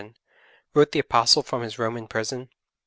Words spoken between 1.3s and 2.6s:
from his Roman prison.